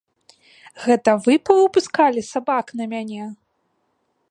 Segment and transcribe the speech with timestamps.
[0.85, 3.23] Гэта вы павыпускалі сабак на мяне?!